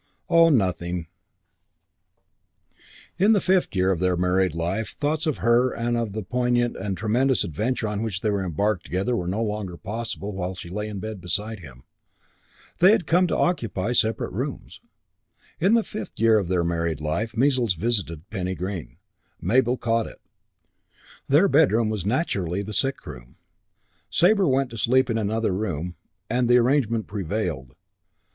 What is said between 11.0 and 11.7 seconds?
bed beside